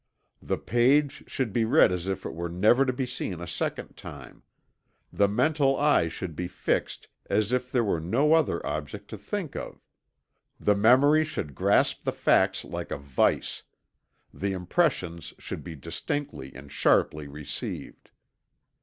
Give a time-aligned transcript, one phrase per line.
[0.41, 3.95] The page should be read as if it were never to be seen a second
[3.95, 4.41] time;
[5.13, 9.55] the mental eye should be fixed as if there were no other object to think
[9.55, 9.79] of;
[10.59, 13.61] the memory should grasp the facts like a vise;
[14.33, 18.09] the impressions should be distinctly and sharply received."